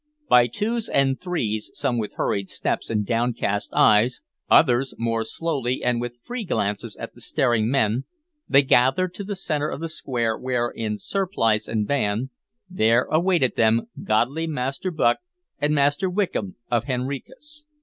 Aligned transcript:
By 0.27 0.47
twos 0.47 0.89
and 0.89 1.21
threes, 1.21 1.69
some 1.75 1.99
with 1.99 2.13
hurried 2.13 2.49
steps 2.49 2.89
and 2.89 3.05
downcast 3.05 3.71
eyes, 3.71 4.23
others 4.49 4.95
more 4.97 5.23
slowly 5.23 5.83
and 5.83 6.01
with 6.01 6.17
free 6.23 6.43
glances 6.43 6.95
at 6.97 7.13
the 7.13 7.21
staring 7.21 7.69
men, 7.69 8.05
they 8.49 8.63
gathered 8.63 9.13
to 9.13 9.23
the 9.23 9.35
centre 9.35 9.69
of 9.69 9.79
the 9.79 9.87
square, 9.89 10.35
where, 10.35 10.71
in 10.71 10.97
surplice 10.97 11.67
and 11.67 11.87
band, 11.87 12.31
there 12.67 13.03
awaited 13.11 13.55
them 13.57 13.89
godly 14.03 14.47
Master 14.47 14.89
Bucke 14.89 15.19
and 15.59 15.75
Master 15.75 16.09
Wickham 16.09 16.55
of 16.71 16.85
Henricus. 16.85 17.67